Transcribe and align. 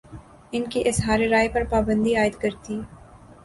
ان 0.51 0.63
کے 0.69 0.81
اظہارِ 0.89 1.27
رائے 1.31 1.49
پر 1.49 1.63
پابندی 1.71 2.15
عائدکرتی 2.15 2.79